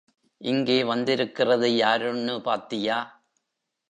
[0.41, 2.97] இங்கே வந்திருக்கிறது யாருன்னு பாத்தியா?